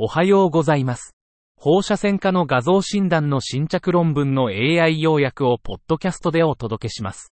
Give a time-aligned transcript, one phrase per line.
[0.00, 1.16] おはようございます。
[1.56, 7.32] 放射線科の画像診断の新着論文の AI 要約をポッドキャストでお届けします。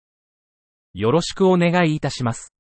[0.96, 2.56] よろしくお願いいたします。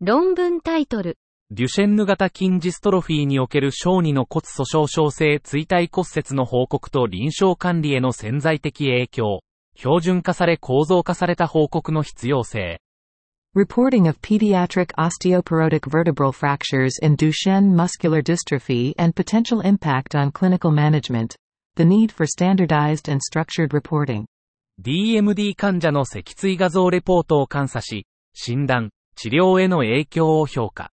[0.00, 1.16] 論文タイトル、
[1.52, 9.44] デュシェンヌ型筋ジストロフィーにおける小児の骨粗鬆症性椎体骨折の報告と臨床管理への潜在的影響、
[9.76, 12.80] 標準化され構造化された報告の必要性。
[13.56, 21.36] Reporting of pediatric osteoporotic vertebral fractures in Duchenne muscular dystrophy and potential impact on clinical management.
[21.76, 24.26] The need for standardized and structured reporting.
[24.82, 30.90] DMD 患者の脊椎画像レポートを監査し、診断、治療への影響を評価。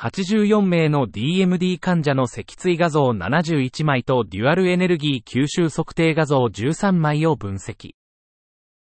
[0.00, 7.92] 84名の DMD 患者の脊椎画像71枚とデュアルエネルギー吸収測定画像13枚を分析。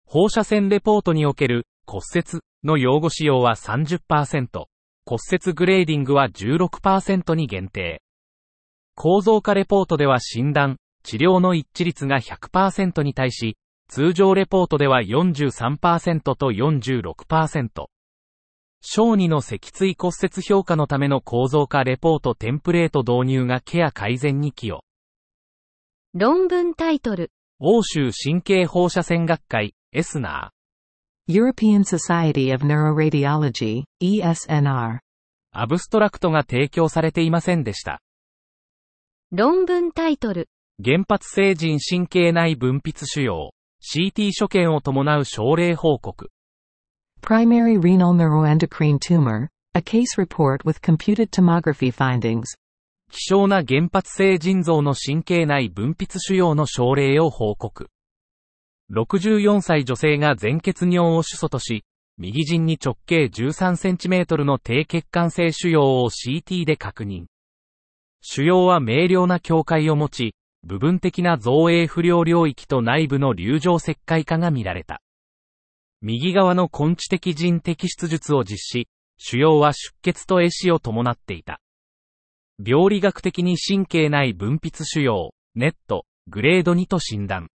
[0.04, 4.00] 放射線レポートにおける骨折の用語使用は30%、
[4.54, 8.02] 骨折グレーディングは16%に限定。
[8.96, 13.58] 構造化レポートでは診断、治療の一致率が100%に対し、
[13.90, 17.88] 通常レポートでは43%と46%。
[18.80, 24.86] 小児の脊椎骨折評価のための構造化レポートテンプレート導入がケア改善に寄与。
[26.14, 30.54] 論文タイトル、欧州神経放射線学会、エスナ
[31.32, 34.96] European Society of Neuroradiology, ESNR.
[34.96, 35.00] ー。
[35.54, 38.02] アブストラクトが提供されていませんでした。
[39.32, 40.50] 論文タイトル、
[40.84, 43.52] 原発性人神経内分泌腫瘍、
[43.82, 46.30] CT 所見を伴う症例報告。
[47.22, 49.48] Primary renal neuroendocrine tumor.
[49.74, 52.44] A case report with computed tomography findings.
[53.10, 57.88] 希少な原発性腎臓の神経内分泌腫瘍の症例を報告。
[58.92, 61.86] 64歳女性が全血尿を主訴とし、
[62.18, 67.28] 右腎に直径 13cm の低血管性腫瘍を CT で確認。
[68.22, 75.02] 腫瘍は明瞭な境界を持ち、部分的な造影不良領域と内部の流状石灰化が見られた。
[76.02, 78.88] 右側の根治的腎摘出術を実施、
[79.18, 81.62] 腫瘍は出血と壊死を伴っていた。
[82.64, 87.48] 病理学的に神経内分泌腫瘍、ネット、グレード2と診断。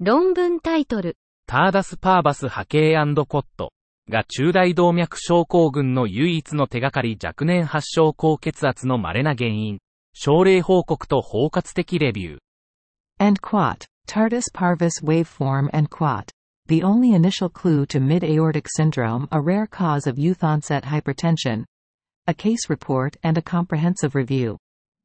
[0.00, 1.16] 論文タイトル、
[1.48, 2.94] ターダスパーバス波形
[3.26, 3.72] コット
[4.08, 9.80] が中大動脈症候群の唯一の手がかり若年発症高血圧の稀な原因。
[10.14, 12.38] 症例報告と包括的レビュー。
[13.18, 13.86] And quat.
[14.06, 16.30] Tardus parvus waveform and quat.
[16.68, 21.64] The only initial clue to mid-aortic syndrome, a rare cause of youth onset hypertension.
[22.28, 24.58] A case report and a comprehensive review.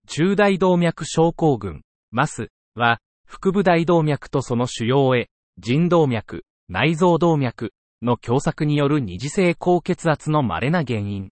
[0.05, 1.81] 中大動脈症候群、
[2.11, 2.99] マスは、
[3.33, 5.27] 腹部大動脈とその主要へ、
[5.57, 7.73] 腎動脈、内臓動脈
[8.03, 11.31] の狭窄による二次性高血圧の稀な原因。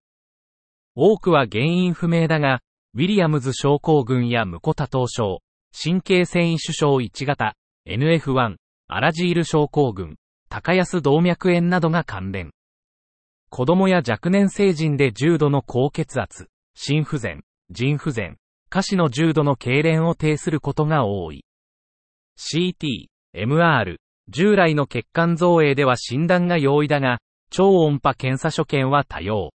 [0.95, 2.61] 多くは原因不明だが、
[2.95, 5.41] ウィリアムズ症候群や無コ多頭症、
[5.71, 7.53] 神経繊維腫症1型、
[7.87, 8.55] NF1、
[8.87, 10.15] アラジール症候群、
[10.49, 12.49] 高安動脈炎などが関連。
[13.51, 18.37] 子供や若年成人で重度の高血圧、心不全、腎不全、
[18.71, 21.45] 下肢の重度の痙攣を呈することが多い。
[22.37, 23.97] CT、MR、
[24.29, 27.19] 従来の血管造影では診断が容易だが、
[27.49, 29.51] 超音波検査所見は多様。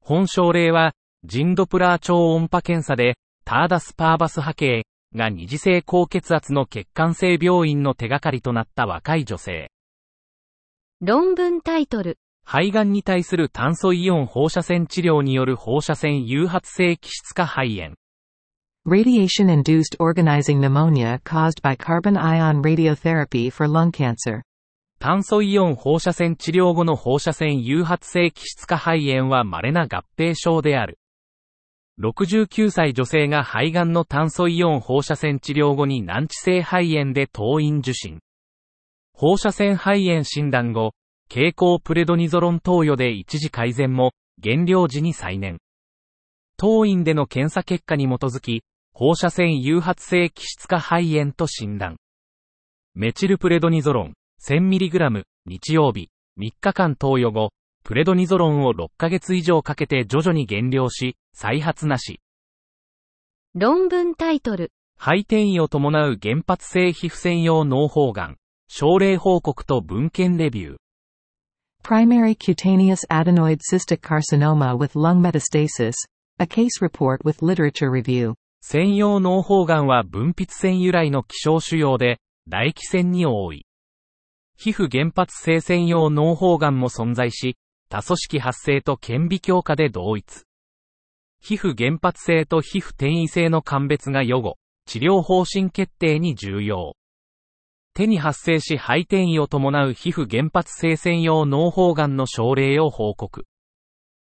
[0.00, 0.94] 本症例は、
[1.24, 9.70] 腎ドプラー超音波検査で、ターダスパーバス波形が二次性高血圧の血管性病院の手がかりとなった若い女性。
[11.00, 17.96] 論文タイトル、肺がんに対する炭素イオン放射線治療による放射線誘発性気質化肺炎。
[18.86, 24.42] Radiation-induced organizing pneumonia caused by carbon ion radiotherapy for lung cancer.
[25.00, 31.00] 炭素イオン放射線治療後の放射線誘発性気質化肺炎は稀な合併症である。
[32.00, 38.20] 69歳女性が肺がんの炭素イオン放射線治療後に難治性肺炎で当院受診。
[39.12, 40.92] 放射線肺炎診断後、
[41.28, 45.58] 経口プレドニゾロン投与で一時改善も、減量時に再燃。
[46.56, 48.62] 当院での検査結果に基づき、
[48.98, 51.98] 放射線誘発性気質化肺炎と診断。
[52.94, 56.08] メチルプレドニゾロン 1000mg 日曜日
[56.40, 57.50] 3日間投与後、
[57.84, 62.22] プレドニゾロンを6ヶ月以上かけて徐々に減量し、再発なし。
[63.54, 70.76] 論文タイトル、肺転移を伴う原発性皮膚専用脳胞がん、症例報告と文献レビュー。
[71.84, 75.92] Primary cutaneous adenoid cystic carcinoma with lung metastasis.
[76.38, 78.32] A case report with literature review.
[78.68, 83.64] 専用脳胞がんは分泌腺由来の希少腫瘍で、唾液腺に多い。
[84.56, 87.56] 皮膚原発性専用脳胞がんも存在し、
[87.88, 90.42] 多組織発生と顕微強化で同一。
[91.40, 96.96] 皮膚原発性と皮膚転移性の鑑別が予後、治療方針決定に重要。
[97.94, 103.46] 手に発生し肺転移を伴う皮膚原発性専用脳胞がんの症例を報告。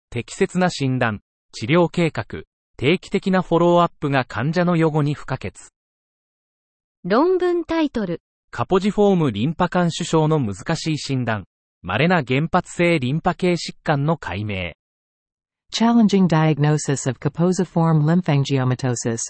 [0.08, 2.44] 適切な診断、治療計画、
[2.80, 5.52] 定期的なフォローアップが患者の予後に不可欠。
[7.04, 8.22] 論文タイトル。
[8.50, 11.44] カポジフォームリンパ管腫症の難しい診断。
[11.82, 14.72] 稀な原発性リンパ系疾患の解明。
[15.74, 19.20] Challenging diagnosis of Kaposiform lymphangiomatosis.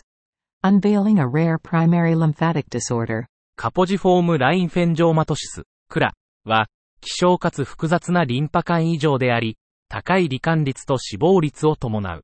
[0.62, 3.24] Unveiling a rare primary lymphatic disorder.
[3.56, 6.12] カポジフォームラインフェンジョーマトシス、クラ
[6.44, 6.68] は、
[7.00, 9.56] 希少かつ複雑なリンパ管異常であり、
[9.88, 12.22] 高い罹患率と死亡率を伴う。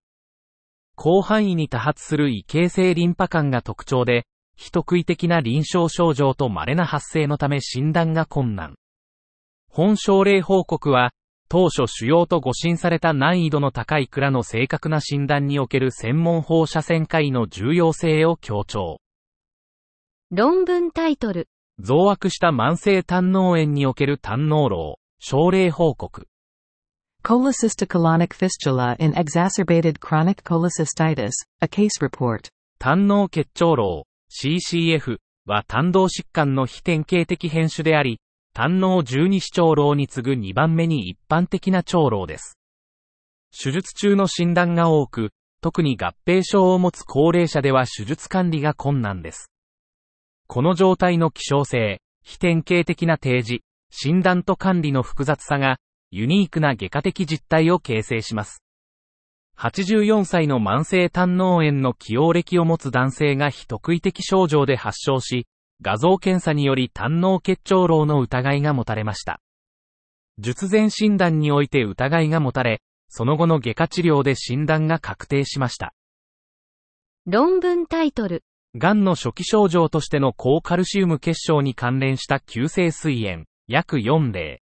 [0.99, 4.27] 広範囲に多発する異形成リンパ管が特徴で、
[4.57, 8.77] 非特異的な臨床症状と稀な発生のため診断が困難。
[9.69, 11.13] 本症例報告は、
[11.49, 19.01] 当初主要と誤診された難易度の高い蔵の正確な診断における専門放射線科医の重要性を強調。
[20.31, 21.49] 論文タイトル。
[21.79, 26.27] 増悪した慢性胆脳炎における胆脳漏、症例報告。
[27.27, 32.51] Cholecystocolonic fistula in exacerbated chronic cholecystitis, a case report.
[32.79, 38.21] 胆脳結腸漏、CCF は胆道疾患の非典型的変種であり、
[38.55, 42.57] 胆脳十二指腸漏に次ぐ2番目に一般的な腸漏です。
[43.51, 45.31] 手術中の診断が多く、
[45.61, 49.51] 特に合併症を持つ高齢者では手術管理が困難です。
[50.47, 55.79] この状態の希少性、非典型的な提示、診断と管理の複雑さが、
[56.11, 58.63] ユニークな外科的実態を形成します。
[59.59, 65.47] 84歳の慢性胆脳炎の起用歴を持つ男性が非特異的症状で発症し、
[65.83, 69.41] 画像検査により胆脳結腸漏の疑いが持たれました。
[70.39, 75.95] 術前診断において疑いが持たれ、その後の外科治療で診断が確定しました。
[77.27, 78.45] 論文タイトル。
[78.75, 84.61] 癌の初期症状としての高カルシウム結晶に関連した急性膵炎、約4例。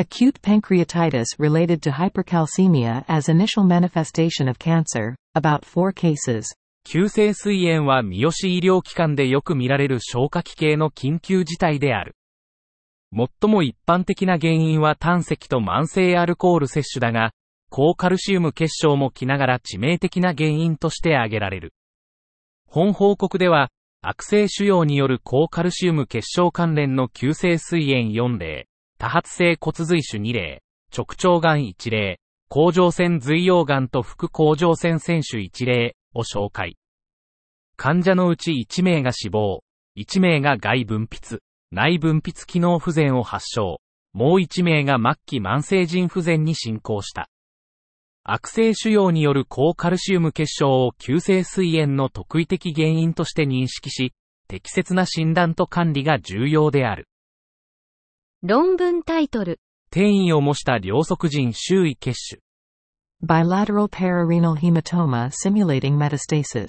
[0.00, 6.46] Acute pancreatitis related to hypercalcemia as initial manifestation of cancer, about 4 cases.
[6.86, 12.14] 急性膵炎は三好医療機関でよく見られる消化器系の緊急事態である。
[13.14, 17.32] 最も一般的な原因は胆石と慢性アルコール摂取だが、
[17.68, 21.74] 高カルシウム結晶も来ながら致命的な原因として挙げられる。
[22.66, 23.68] 本報告では、
[24.00, 28.69] 悪性腫瘍による高カルシウム結晶関連の急性膵炎4例、
[29.00, 30.62] 多発性骨髄腫2例、
[30.94, 32.20] 直腸癌1例、
[32.50, 36.76] 甲状腺髄溶癌と副甲状腺腺腫1例、を紹介。
[37.76, 39.62] 患者のうち1名が死亡、
[39.96, 41.38] 1名が外分泌、
[41.72, 43.80] 内分泌機能不全を発症、
[44.12, 47.30] もう1名が末期慢性腎不全に進行した。
[48.22, 54.12] 悪性腫瘍による高カルシウム結晶を急性膵炎の特異的原因として認識し、
[54.46, 57.06] 適切な診断と管理が重要である。
[58.42, 59.60] 論文タイトル。
[59.90, 62.40] 転移を模した両側腎周囲血腫。
[63.22, 66.68] Bilateral pararenal hematoma simulating metastasis.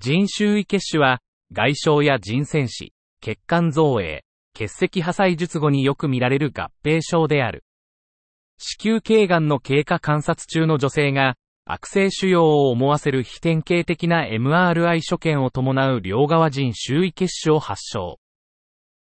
[0.00, 1.18] 腎周囲血腫は、
[1.50, 4.22] 外傷や腎腺死、血管造影、
[4.54, 7.64] 結石破砕術後によく見られる合併症である。
[8.58, 11.34] 子宮頸がんの経過観察中の女性が、
[11.64, 18.20] 悪性腫瘍を思わせる非典型的な MRI 所見を伴う両側腎周囲血腫を発症。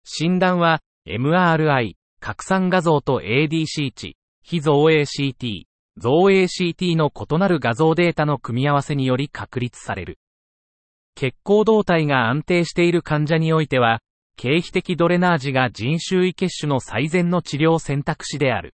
[0.05, 5.65] 診断は、MRI、拡散画像と ADC 値、非造影 CT、
[5.97, 10.19] 造影 CT の異なる画像データの組み合わせにより確立される。
[11.17, 14.01] 血行動態が安定している患者においては、
[14.37, 18.75] 経皮的ドレナージが人周囲血腫の最善の治療選択肢である。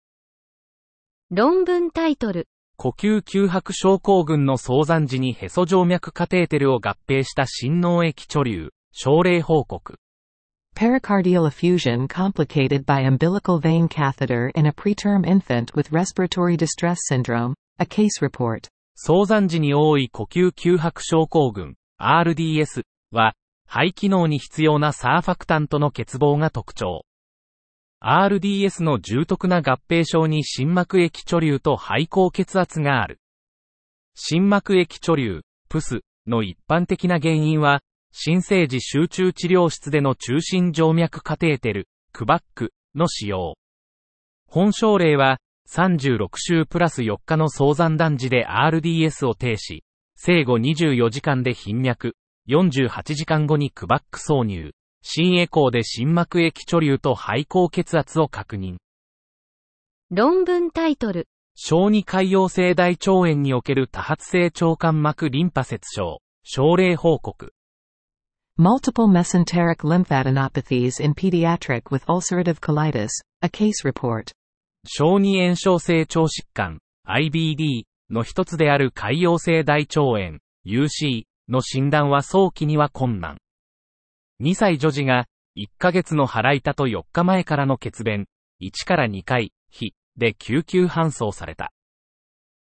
[1.31, 2.49] 論文タイトル。
[2.77, 9.97] 呼吸吸白症候群の早産時にヘソ静脈カテーテルを合併した心脳液貯留、症例報告。
[10.77, 17.87] Pericardial effusion complicated by umbilical vein catheter in a preterm infant with respiratory distress syndrome, a
[17.87, 18.69] case report.
[18.95, 23.33] 早産時に多い呼吸吸白症候群、RDS は、
[23.67, 27.07] 肺機能に必要なサーファクタントの欠乏が特徴。
[28.05, 33.19] RDS の重篤な合併症に心膜液貯留と肺高血圧がある。
[34.15, 35.41] 心膜液貯留、
[35.71, 37.81] プスの一般的な原因は、
[38.13, 43.57] 新生児集中治療室での中心静脈カテーテル、クバックの使用。
[44.49, 49.81] 本症例は、36週プラス4日の早産男児で RDS を停止、
[50.15, 52.15] 生後24時間で頻脈、
[52.49, 54.73] 48時間後にクバック挿入、
[55.03, 58.77] 新エコーで心膜液貯留と肺高血圧を確認。
[60.11, 61.27] 論文タイトル。
[61.57, 67.53] 小児潰瘍性大腸炎における多発性腸管膜リンパ節症、症例報告。
[68.59, 73.11] Multiple mesenteric lymphadenopathies in pediatric with ulcerative colitis,
[73.43, 74.33] a case report.
[74.87, 83.37] 小児炎症性腸疾患、IBD の一つである潰瘍性大腸炎、UC の診断は早期には困難。
[84.41, 85.27] 2歳女児が、
[85.59, 88.25] 1ヶ月の腹痛と4日前からの血便、
[88.63, 91.73] 1から2回、非、で救急搬送された。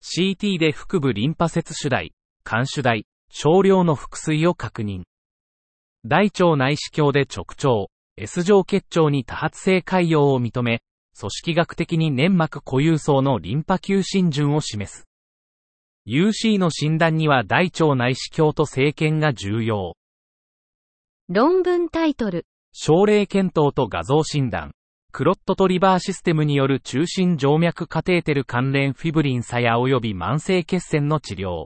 [0.02, 2.14] CT で腹部リンパ節主台、
[2.46, 5.04] 肝主台、少量の腹水を確認。
[6.04, 10.82] 大腸内視鏡で直腸、S 状結腸に多発性潰瘍を認め、
[11.20, 15.08] 組織学的に粘膜固有層のリンパ球浸潤を示す。
[16.08, 19.96] UC の診断には大腸内視鏡と生検が重要。
[21.30, 22.46] 論文タイトル。
[22.74, 24.72] 症例検討と画像診断。
[25.12, 31.66] クロットトリバーシステムによる中心静脈カテーテル関連フィブリン作用及び慢性血栓の治療。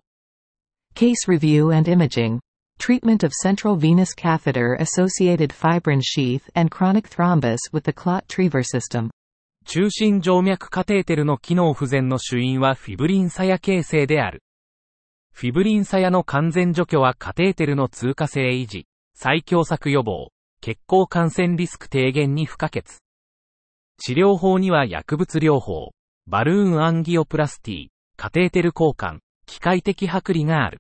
[0.96, 2.40] Case review and imaging.
[2.78, 8.64] Treatment of central venous catheter associated fibrin sheath and chronic thrombus with the clot Triever
[8.64, 9.10] system.
[9.66, 14.44] 中心静脈カテーテルの機能不全の主因はフィブリン鞘形成である。
[15.34, 20.30] フィブリン鞘の完全除去はカテーテルの通過性維持、再狭窄予防、
[20.62, 22.84] 血行感染リスク低減に不可欠。
[23.98, 25.92] 治療法には薬物療法、
[26.28, 30.80] バルーンアンギオプラスティ、カテーテル交換、機械的剥離がある。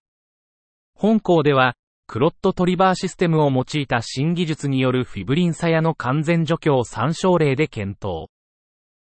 [0.93, 1.75] 本校では、
[2.07, 8.29] クロットトリバーシステムを用いた新技術によるフィブリン鞘の完全除去を参照例で検討。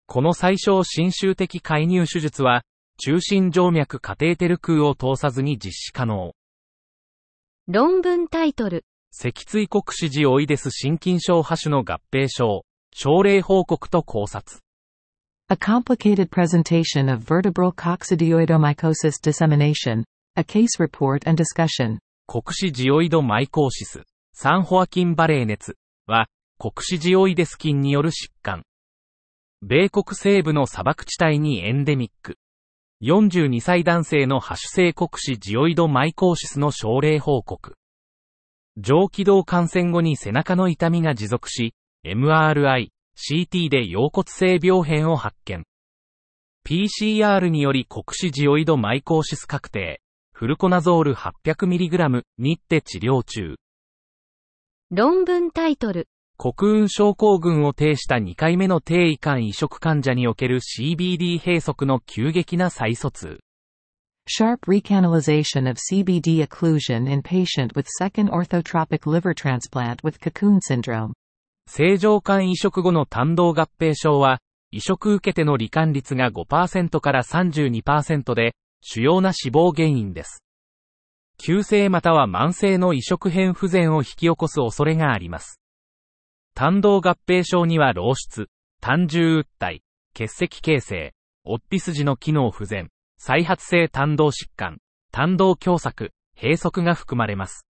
[0.07, 2.63] この最小侵襲的介入手術は、
[2.97, 6.33] 中心静脈カテーテル空を通さずに実施可能。
[7.67, 8.85] 論文タイトル。
[9.11, 14.59] 脊椎国支ジオイデス心筋症播種の合併症、症例報告と考察。
[15.49, 20.03] A complicated presentation of vertebral coccidioidomycosis dissemination,
[20.35, 21.99] a case report and discussion.
[22.31, 26.27] 国支ジオイドマイコーシス、サンホアキンバレー熱は、
[26.59, 28.61] 国支ジオイデス菌による疾患。
[29.63, 32.37] 米国西部の砂漠地帯にエンデミック。
[33.01, 37.73] 42歳男性のハシュ性国支ジオイドマイコーシスの症例報告。
[38.77, 41.73] 上気道感染後に背中の痛みが持続し、
[42.05, 45.63] MRI、CT で腰骨性病変を発見。
[46.63, 49.99] PCR により国支ジオイドマイコーシス確定。
[50.39, 53.57] フルコナゾール 800mg にって治療中。
[54.89, 56.07] 論文タイトル。
[56.37, 63.41] 国運症候群を呈した2回目の低位肝移植患者における CBD 閉塞の急激な再疎通。
[64.29, 71.11] Sharp recanalization of CBD occlusion in patient with second orthotropic liver transplant with cocoon syndrome.
[71.67, 74.39] 正常肝移植後の胆道合併症は、
[74.71, 80.43] 移植受けての罹患率が5%から32%で、主要な死亡原因です。
[81.37, 85.61] 急性または慢性の移植変不全を引き起こす恐れがあります。
[86.53, 88.49] 胆道合併症には漏出、
[88.81, 89.81] 胆汁鬱体、
[90.13, 91.13] 結石形成、
[91.45, 94.79] オッピ筋の機能不全、再発性胆道疾患、
[95.11, 97.65] 胆道狭窄、閉塞が含まれます。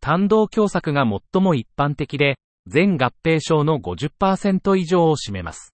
[0.00, 5.74] 胆道狭窄が最も一般的で、全合併症の50%以上を占めます。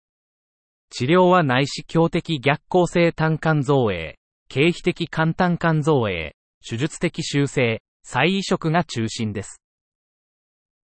[0.90, 4.16] 治療は内視鏡的逆行性胆管造影、
[4.52, 9.62] 経皮的肝胆管造影、手術的修正、再移植が中心です。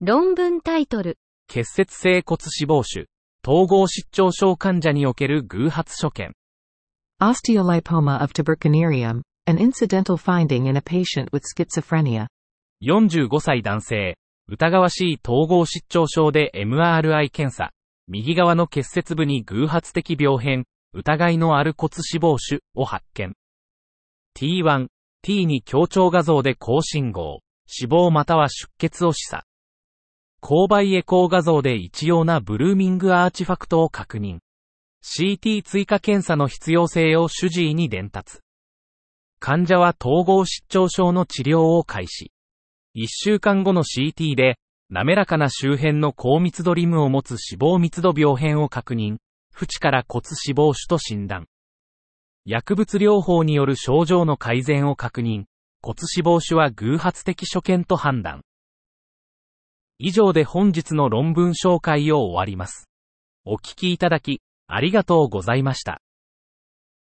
[0.01, 1.17] 論文タイトル。
[1.48, 3.08] 結節性骨脂肪腫、
[3.41, 6.34] 統合失調症患者における偶発所見。
[7.22, 12.27] Osteolipoma of tubercularium, an incidental finding in a patient with schizophrenia.
[12.82, 14.17] 45歳男性、
[14.50, 17.72] 疑わしい統合失調症で MRI 検査、
[18.10, 23.34] 右側の結節部に偶発的病変、疑いのある骨脂肪腫を発見。
[24.38, 24.88] T1、
[25.25, 29.42] T2 強調画像で高信号、死亡または出血を示唆。
[30.42, 34.40] 勾配エコー画像で一様なブルーミングアーチファクトを確認。
[35.04, 38.40] CT 追加検査の必要性を主治医に伝達。
[39.40, 42.32] 患者は統合失調症の治療を開始。
[42.96, 44.58] 1週間後の CT で、
[44.90, 49.18] 滑らかな周辺の高密度リムを持つ脂肪密度病変を確認。
[49.60, 51.48] 縁から骨脂肪腫と診断。
[52.46, 55.46] 薬物療法による症状の改善を確認。
[55.82, 58.42] 骨脂肪腫は偶発的所見と判断。
[59.98, 62.90] 以上で本日の論文紹介を終わります。
[63.46, 66.03] お聞きいただき、ありがとうございました。